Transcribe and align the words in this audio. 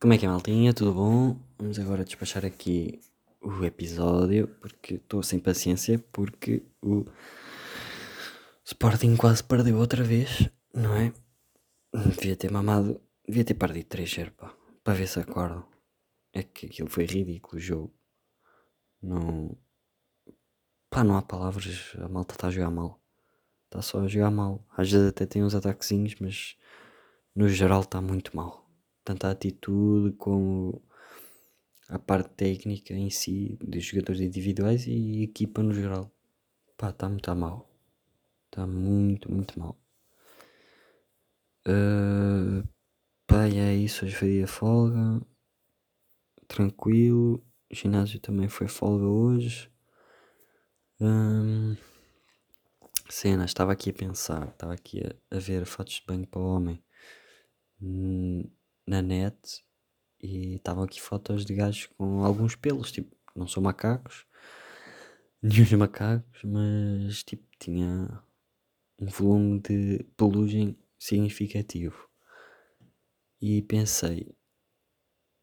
Como 0.00 0.12
é 0.12 0.18
que 0.18 0.24
é, 0.24 0.28
maltinha? 0.28 0.72
Tudo 0.72 0.94
bom? 0.94 1.36
Vamos 1.58 1.76
agora 1.76 2.04
despachar 2.04 2.44
aqui 2.44 3.00
o 3.42 3.64
episódio 3.64 4.46
porque 4.60 4.94
estou 4.94 5.24
sem 5.24 5.40
paciência 5.40 5.98
porque 6.12 6.62
o 6.80 7.04
Sporting 8.64 9.16
quase 9.16 9.42
perdeu 9.42 9.76
outra 9.76 10.04
vez, 10.04 10.48
não 10.72 10.94
é? 10.94 11.12
Devia 11.92 12.36
ter 12.36 12.48
mamado, 12.48 13.00
devia 13.26 13.44
ter 13.44 13.54
perdido 13.54 13.86
3 13.86 14.28
pá, 14.36 14.54
para 14.84 14.94
ver 14.94 15.08
se 15.08 15.18
acordo. 15.18 15.66
É 16.32 16.44
que 16.44 16.66
aquilo 16.66 16.88
foi 16.88 17.04
ridículo 17.04 17.56
o 17.56 17.60
jogo. 17.60 17.92
Não. 19.02 19.58
Pá, 20.88 21.02
não 21.02 21.16
há 21.16 21.22
palavras, 21.22 21.92
a 21.98 22.08
malta 22.08 22.36
está 22.36 22.46
a 22.46 22.50
jogar 22.52 22.70
mal. 22.70 23.02
Está 23.64 23.82
só 23.82 23.98
a 23.98 24.06
jogar 24.06 24.30
mal. 24.30 24.64
Às 24.76 24.92
vezes 24.92 25.08
até 25.08 25.26
tem 25.26 25.42
uns 25.42 25.56
ataquezinhos, 25.56 26.14
mas 26.20 26.56
no 27.34 27.48
geral 27.48 27.80
está 27.80 28.00
muito 28.00 28.36
mal 28.36 28.67
tanto 29.08 29.26
a 29.26 29.30
atitude 29.30 30.14
como 30.18 30.82
a 31.88 31.98
parte 31.98 32.28
técnica 32.34 32.92
em 32.92 33.08
si, 33.08 33.56
dos 33.62 33.82
jogadores 33.82 34.20
individuais 34.20 34.86
e 34.86 35.22
equipa 35.22 35.62
no 35.62 35.72
geral. 35.72 36.12
Pá, 36.76 36.90
está 36.90 37.08
muito 37.08 37.34
mal. 37.34 37.66
Está 38.46 38.66
muito, 38.66 39.32
muito 39.32 39.58
mal. 39.58 39.80
Uh, 41.66 42.68
pá, 43.26 43.46
é 43.46 43.74
isso. 43.74 44.04
Hoje 44.04 44.14
foi 44.14 44.28
dia 44.28 44.46
folga. 44.46 45.22
Tranquilo. 46.46 47.42
O 47.70 47.74
ginásio 47.74 48.20
também 48.20 48.48
foi 48.48 48.68
folga 48.68 49.06
hoje. 49.06 49.70
Um, 51.00 51.76
cena, 53.08 53.46
estava 53.46 53.72
aqui 53.72 53.90
a 53.90 53.94
pensar, 53.94 54.48
estava 54.48 54.74
aqui 54.74 55.00
a, 55.00 55.36
a 55.36 55.38
ver 55.38 55.64
fotos 55.64 55.94
de 55.94 56.04
banho 56.06 56.26
para 56.26 56.40
o 56.40 56.44
homem. 56.44 56.82
Hum, 57.80 58.44
na 58.88 59.02
net 59.02 59.64
e 60.20 60.56
estavam 60.56 60.84
aqui 60.84 61.00
fotos 61.00 61.44
de 61.44 61.54
gajos 61.54 61.86
com 61.96 62.24
alguns 62.24 62.56
pelos, 62.56 62.90
tipo, 62.90 63.14
não 63.36 63.46
são 63.46 63.62
macacos, 63.62 64.26
nenhum 65.42 65.78
macacos, 65.78 66.42
mas 66.44 67.22
tipo, 67.22 67.46
tinha 67.58 68.22
um 69.00 69.06
volume 69.06 69.60
de 69.60 70.04
pelugem 70.16 70.76
significativo. 70.98 72.08
E 73.40 73.62
pensei, 73.62 74.34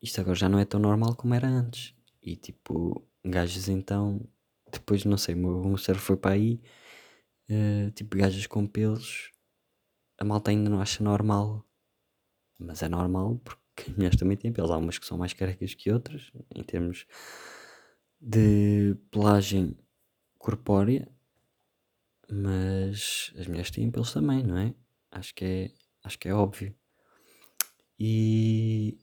isto 0.00 0.20
agora 0.20 0.36
já 0.36 0.48
não 0.48 0.58
é 0.58 0.64
tão 0.64 0.80
normal 0.80 1.14
como 1.14 1.34
era 1.34 1.46
antes. 1.46 1.94
E 2.22 2.36
tipo, 2.36 3.06
gajos 3.24 3.68
então, 3.68 4.26
depois 4.70 5.04
não 5.04 5.18
sei, 5.18 5.34
o 5.34 5.38
meu 5.38 5.76
cérebro 5.76 6.04
foi 6.06 6.16
para 6.16 6.34
aí, 6.34 6.62
uh, 7.50 7.90
tipo, 7.90 8.16
gajos 8.16 8.46
com 8.46 8.66
pelos, 8.66 9.30
a 10.18 10.24
malta 10.24 10.50
ainda 10.50 10.70
não 10.70 10.80
acha 10.80 11.04
normal 11.04 11.66
mas 12.64 12.82
é 12.82 12.88
normal 12.88 13.40
porque 13.44 13.90
as 13.90 13.96
mulheres 13.96 14.18
também 14.18 14.36
têm 14.36 14.52
pelos. 14.52 14.70
Há 14.70 14.76
umas 14.76 14.98
que 14.98 15.06
são 15.06 15.18
mais 15.18 15.32
carecas 15.32 15.74
que 15.74 15.90
outras, 15.90 16.30
em 16.54 16.62
termos 16.62 17.06
de 18.20 18.96
pelagem 19.10 19.76
corpórea, 20.38 21.08
mas 22.30 23.32
as 23.38 23.46
mulheres 23.46 23.70
têm 23.70 23.90
pelos 23.90 24.12
também, 24.12 24.42
não 24.42 24.56
é? 24.56 24.74
Acho 25.10 25.34
que 25.34 25.44
é, 25.44 25.70
acho 26.04 26.18
que 26.18 26.28
é 26.28 26.34
óbvio. 26.34 26.74
E, 27.98 28.98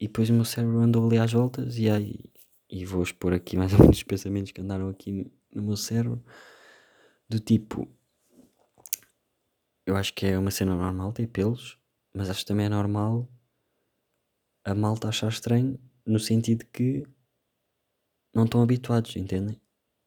e 0.00 0.06
depois 0.06 0.30
o 0.30 0.32
meu 0.32 0.44
cérebro 0.44 0.78
andou 0.78 1.06
ali 1.06 1.18
às 1.18 1.32
voltas 1.32 1.76
e 1.78 1.90
aí 1.90 2.24
e 2.70 2.84
vou 2.84 3.02
expor 3.02 3.32
aqui 3.32 3.56
mais 3.58 3.72
ou 3.72 3.80
menos 3.80 3.96
os 3.96 4.02
pensamentos 4.02 4.52
que 4.52 4.60
andaram 4.60 4.88
aqui 4.88 5.30
no 5.52 5.62
meu 5.62 5.76
cérebro 5.76 6.22
do 7.28 7.40
tipo 7.40 7.88
eu 9.84 9.96
acho 9.96 10.12
que 10.14 10.26
é 10.26 10.38
uma 10.38 10.50
cena 10.50 10.74
normal 10.74 11.12
ter 11.12 11.26
pelos 11.26 11.77
mas 12.14 12.30
acho 12.30 12.40
que 12.40 12.46
também 12.46 12.66
é 12.66 12.68
normal 12.68 13.28
a 14.64 14.74
malta 14.74 15.08
achar 15.08 15.28
estranho 15.28 15.78
no 16.04 16.18
sentido 16.18 16.64
que 16.66 17.06
não 18.34 18.44
estão 18.44 18.62
habituados, 18.62 19.16
entendem? 19.16 19.60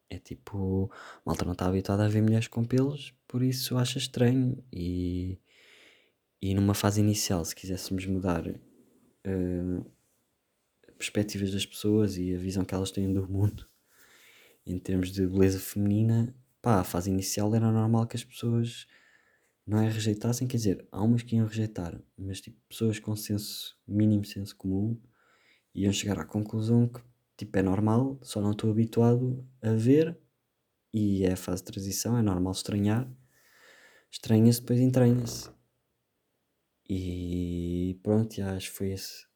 É 0.08 0.18
tipo, 0.18 0.90
a 0.92 1.20
malta 1.24 1.44
não 1.44 1.52
está 1.52 1.66
habituada 1.66 2.04
a 2.04 2.08
ver 2.08 2.22
mulheres 2.22 2.48
com 2.48 2.64
pelos, 2.64 3.14
por 3.26 3.42
isso 3.42 3.76
acha 3.78 3.98
estranho. 3.98 4.62
E, 4.72 5.38
e 6.40 6.54
numa 6.54 6.74
fase 6.74 7.00
inicial, 7.00 7.44
se 7.44 7.54
quiséssemos 7.54 8.06
mudar 8.06 8.46
uh, 8.46 9.92
perspectivas 10.98 11.50
das 11.50 11.66
pessoas 11.66 12.16
e 12.16 12.34
a 12.34 12.38
visão 12.38 12.64
que 12.64 12.74
elas 12.74 12.90
têm 12.90 13.12
do 13.12 13.28
mundo 13.28 13.66
em 14.64 14.78
termos 14.78 15.10
de 15.10 15.26
beleza 15.26 15.58
feminina, 15.58 16.34
pá, 16.60 16.80
a 16.80 16.84
fase 16.84 17.10
inicial 17.10 17.54
era 17.54 17.70
normal 17.70 18.06
que 18.06 18.16
as 18.16 18.24
pessoas 18.24 18.86
não 19.66 19.78
é 19.80 19.88
rejeitassem, 19.88 20.48
quer 20.48 20.56
dizer, 20.56 20.88
há 20.90 21.02
umas 21.02 21.22
que 21.22 21.36
iam 21.36 21.46
rejeitar, 21.46 22.00
mas 22.16 22.40
tipo, 22.40 22.58
pessoas 22.68 22.98
com 22.98 23.14
senso, 23.16 23.78
mínimo 23.86 24.24
senso 24.24 24.56
comum, 24.56 25.00
iam 25.74 25.92
chegar 25.92 26.18
à 26.18 26.24
conclusão 26.24 26.88
que 26.88 27.00
tipo, 27.36 27.58
é 27.58 27.62
normal, 27.62 28.18
só 28.22 28.40
não 28.40 28.52
estou 28.52 28.70
habituado 28.70 29.46
a 29.60 29.72
ver, 29.72 30.18
e 30.92 31.24
é 31.24 31.32
a 31.32 31.36
fase 31.36 31.62
de 31.62 31.72
transição, 31.72 32.18
é 32.18 32.22
normal 32.22 32.52
estranhar, 32.52 33.10
estranha-se, 34.10 34.60
depois 34.60 34.80
entranha-se. 34.80 35.50
E 36.88 37.98
pronto, 38.02 38.40
acho 38.42 38.70
que 38.70 38.76
foi 38.76 38.92
essa 38.92 39.26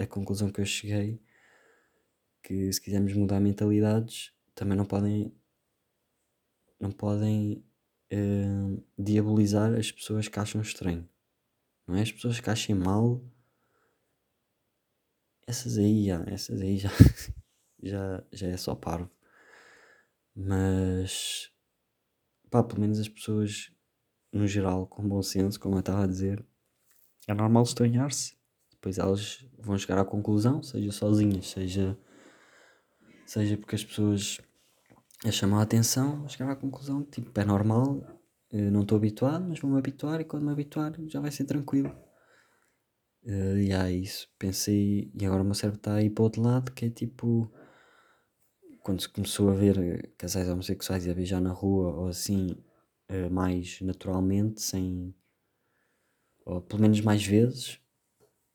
a 0.00 0.06
conclusão 0.06 0.50
que 0.50 0.60
eu 0.60 0.64
cheguei, 0.64 1.20
que 2.42 2.72
se 2.72 2.80
quisermos 2.80 3.12
mudar 3.12 3.40
mentalidades, 3.40 4.32
também 4.54 4.76
não 4.76 4.86
podem 4.86 5.34
não 6.80 6.90
podem 6.92 7.64
uh, 8.12 8.84
diabolizar 8.98 9.74
as 9.74 9.90
pessoas 9.90 10.28
que 10.28 10.38
acham 10.38 10.60
estranho. 10.60 11.08
Não 11.86 11.96
é? 11.96 12.02
As 12.02 12.12
pessoas 12.12 12.40
que 12.40 12.50
achem 12.50 12.74
mal. 12.74 13.22
Essas 15.46 15.78
aí 15.78 16.06
já, 16.06 16.22
essas 16.26 16.60
aí 16.60 16.76
já, 16.76 16.90
já, 17.82 18.24
já 18.32 18.48
é 18.48 18.56
só 18.56 18.74
parvo. 18.74 19.10
Mas 20.34 21.50
pá, 22.50 22.62
pelo 22.62 22.80
menos 22.80 22.98
as 22.98 23.08
pessoas 23.08 23.72
no 24.32 24.46
geral, 24.46 24.86
com 24.86 25.08
bom 25.08 25.22
senso, 25.22 25.58
como 25.58 25.76
eu 25.76 25.80
estava 25.80 26.04
a 26.04 26.06
dizer, 26.06 26.44
é 27.26 27.34
normal 27.34 27.62
estranhar-se. 27.62 28.36
Depois 28.70 28.98
elas 28.98 29.44
vão 29.58 29.76
chegar 29.76 29.98
à 29.98 30.04
conclusão, 30.04 30.62
seja 30.62 30.92
sozinhas, 30.92 31.48
seja, 31.48 31.98
seja 33.26 33.56
porque 33.56 33.74
as 33.74 33.84
pessoas 33.84 34.40
a 35.24 35.30
chamar 35.30 35.60
a 35.60 35.62
atenção, 35.62 36.28
chegar 36.28 36.50
à 36.50 36.56
conclusão 36.56 37.02
que 37.02 37.20
tipo, 37.20 37.40
é 37.40 37.44
normal, 37.44 38.00
não 38.52 38.82
estou 38.82 38.96
habituado, 38.96 39.46
mas 39.48 39.58
vou-me 39.60 39.78
habituar 39.78 40.20
e 40.20 40.24
quando 40.24 40.44
me 40.44 40.52
habituar 40.52 40.92
já 41.06 41.20
vai 41.20 41.30
ser 41.30 41.44
tranquilo. 41.44 41.94
Uh, 43.24 43.58
e 43.58 43.72
há 43.72 43.90
isso. 43.90 44.28
Pensei, 44.38 45.10
e 45.14 45.26
agora 45.26 45.42
o 45.42 45.44
meu 45.44 45.54
cérebro 45.54 45.78
está 45.78 45.94
aí 45.94 46.08
para 46.08 46.22
o 46.22 46.24
outro 46.24 46.42
lado, 46.42 46.72
que 46.72 46.86
é 46.86 46.90
tipo 46.90 47.52
quando 48.82 49.02
se 49.02 49.08
começou 49.08 49.50
a 49.50 49.54
ver 49.54 50.14
casais 50.16 50.48
homossexuais 50.48 51.06
a 51.06 51.12
beijar 51.12 51.40
na 51.42 51.52
rua 51.52 51.94
ou 51.94 52.08
assim, 52.08 52.56
uh, 53.10 53.30
mais 53.30 53.80
naturalmente, 53.82 54.62
sem 54.62 55.14
ou 56.46 56.62
pelo 56.62 56.80
menos 56.80 57.02
mais 57.02 57.22
vezes, 57.22 57.78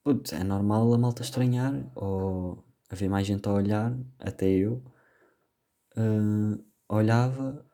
putz, 0.03 0.33
é 0.33 0.43
normal 0.43 0.91
a 0.91 0.97
malta 0.97 1.21
estranhar 1.21 1.73
ou 1.95 2.65
haver 2.89 3.09
mais 3.09 3.27
gente 3.27 3.47
a 3.47 3.53
olhar, 3.53 3.95
até 4.17 4.49
eu 4.49 4.83
uh, 5.97 6.63
olhava 6.89 7.65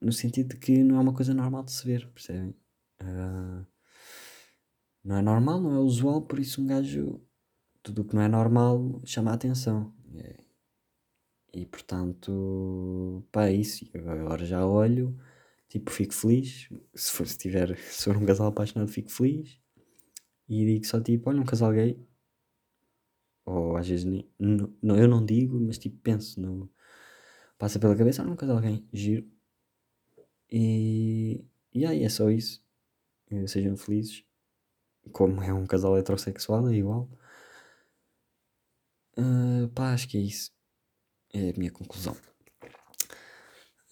no 0.00 0.12
sentido 0.12 0.50
de 0.50 0.56
que 0.58 0.82
não 0.82 0.96
é 0.96 1.00
uma 1.00 1.14
coisa 1.14 1.34
normal 1.34 1.64
de 1.64 1.72
se 1.72 1.84
ver, 1.84 2.08
percebem? 2.12 2.54
Uh, 3.02 3.66
não 5.04 5.16
é 5.16 5.22
normal, 5.22 5.60
não 5.60 5.74
é 5.74 5.78
usual, 5.78 6.22
por 6.22 6.38
isso 6.38 6.62
um 6.62 6.66
gajo, 6.66 7.20
tudo 7.82 8.02
o 8.02 8.04
que 8.04 8.14
não 8.14 8.22
é 8.22 8.28
normal 8.28 9.00
chama 9.04 9.30
a 9.30 9.34
atenção. 9.34 9.94
E, 11.52 11.62
e 11.62 11.66
portanto, 11.66 13.26
pá, 13.32 13.46
é 13.46 13.52
isso. 13.54 13.84
Agora 13.94 14.44
já 14.44 14.66
olho, 14.66 15.18
tipo, 15.68 15.90
fico 15.90 16.14
feliz. 16.14 16.68
Se 16.94 17.12
for, 17.12 17.26
se 17.26 17.38
tiver, 17.38 17.76
se 17.90 18.04
for 18.04 18.16
um 18.16 18.26
casal 18.26 18.48
apaixonado, 18.48 18.90
fico 18.90 19.10
feliz. 19.10 19.58
E 20.48 20.64
digo 20.64 20.86
só 20.86 21.00
tipo, 21.00 21.30
olha, 21.30 21.40
um 21.40 21.44
casal 21.44 21.72
gay. 21.72 21.98
Ou 23.44 23.76
às 23.76 23.88
vezes 23.88 24.04
nem, 24.04 24.30
não, 24.38 24.96
eu 24.96 25.08
não 25.08 25.24
digo, 25.24 25.58
mas 25.60 25.78
tipo, 25.78 25.96
penso 26.02 26.40
no, 26.40 26.70
passa 27.58 27.78
pela 27.78 27.96
cabeça, 27.96 28.22
ah, 28.22 28.24
nunca 28.24 28.46
de 28.46 28.52
alguém, 28.52 28.88
giro. 28.92 29.28
E, 30.50 31.44
e 31.74 31.84
aí 31.84 32.04
é 32.04 32.08
só 32.08 32.30
isso. 32.30 32.62
Sejam 33.46 33.76
felizes. 33.76 34.24
Como 35.12 35.42
é 35.42 35.52
um 35.52 35.66
casal 35.66 35.96
heterossexual, 35.98 36.68
é 36.68 36.74
igual. 36.74 37.10
Uh, 39.18 39.68
pá, 39.74 39.92
acho 39.92 40.08
que 40.08 40.16
é 40.16 40.20
isso. 40.20 40.52
É 41.32 41.50
a 41.50 41.58
minha 41.58 41.70
conclusão. 41.70 42.16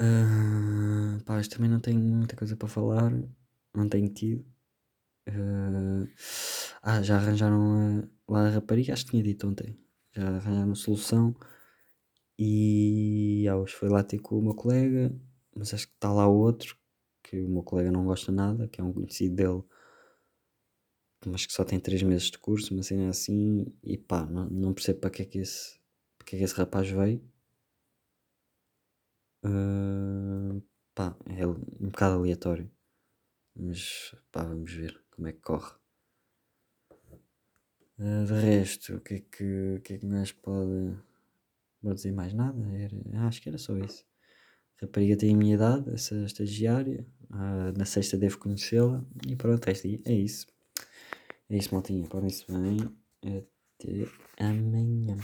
Uh, 0.01 1.23
pá, 1.25 1.41
também 1.51 1.71
não 1.71 1.81
tenho 1.81 2.01
muita 2.01 2.37
coisa 2.37 2.57
para 2.57 2.69
falar. 2.69 3.11
Não 3.75 3.89
tenho 3.89 4.09
tido. 4.09 4.47
Uh, 5.29 6.09
ah, 6.83 7.03
já 7.03 7.17
arranjaram 7.17 8.09
a, 8.29 8.33
lá 8.33 8.47
a 8.47 8.51
rapariga, 8.51 8.93
acho 8.93 9.05
que 9.05 9.11
tinha 9.11 9.23
dito 9.23 9.47
ontem. 9.49 9.79
Já 10.13 10.29
arranjaram 10.29 10.75
solução. 10.75 11.35
E 12.39 13.47
ah, 13.49 13.57
hoje 13.57 13.75
foi 13.75 13.89
lá 13.89 14.03
ter 14.03 14.19
com 14.19 14.39
o 14.39 14.43
meu 14.43 14.55
colega, 14.55 15.15
mas 15.55 15.73
acho 15.75 15.89
que 15.89 15.95
está 15.95 16.13
lá 16.13 16.27
outro, 16.29 16.77
que 17.23 17.41
o 17.41 17.49
meu 17.49 17.63
colega 17.63 17.91
não 17.91 18.05
gosta 18.05 18.31
nada, 18.31 18.69
que 18.69 18.81
é 18.81 18.85
um 18.85 18.93
conhecido 18.93 19.35
dele, 19.37 19.63
mas 21.25 21.47
que 21.47 21.53
só 21.53 21.65
tem 21.65 21.81
3 21.81 22.03
meses 22.03 22.31
de 22.31 22.39
curso, 22.39 22.75
uma 22.75 22.83
cena 22.83 23.09
assim, 23.09 23.67
e 23.83 23.97
pá, 23.99 24.27
não, 24.27 24.49
não 24.51 24.75
percebo 24.75 25.01
para 25.01 25.11
que 25.11 25.23
é 25.23 25.25
que 25.25 25.39
esse, 25.39 25.79
para 26.19 26.27
que 26.27 26.37
é 26.37 26.39
que 26.39 26.45
esse 26.45 26.55
rapaz 26.55 26.89
veio. 26.91 27.23
Uh, 29.45 30.61
pá, 30.95 31.17
é 31.27 31.47
um 31.47 31.55
bocado 31.91 32.17
aleatório, 32.17 32.71
mas 33.55 34.15
pá, 34.33 34.45
vamos 34.45 34.73
ver 34.73 35.03
como 35.11 35.29
é 35.29 35.33
que 35.33 35.41
corre. 35.41 35.75
Uh, 37.99 38.27
de 38.27 38.33
resto, 38.35 38.97
o 38.97 39.01
que 39.01 39.15
é 39.15 39.21
que, 39.21 39.77
o 39.79 39.81
que, 39.81 39.95
é 39.95 39.99
que 39.99 40.07
mais 40.07 40.33
pode. 40.33 40.97
Vou 41.87 41.95
dizer 41.95 42.11
mais 42.11 42.35
nada? 42.35 42.61
Era, 42.77 43.29
acho 43.29 43.41
que 43.41 43.49
era 43.49 43.59
só 43.59 43.79
isso. 43.79 44.05
A 44.83 44.87
rapariga 44.87 45.17
tem 45.17 45.33
a 45.33 45.37
minha 45.37 45.55
idade, 45.55 45.89
essa 45.95 46.17
estagiária. 46.25 47.07
Uh, 47.31 47.79
na 47.79 47.85
sexta 47.85 48.19
devo 48.19 48.39
conhecê-la. 48.39 49.07
E 49.25 49.37
pronto, 49.37 49.69
é 49.69 50.13
isso. 50.13 50.49
É 51.49 51.57
isso, 51.57 51.73
maltinha. 51.73 52.05
Podem-se 52.09 52.45
bem. 52.51 52.79
Até 53.23 54.09
amanhã. 54.45 55.17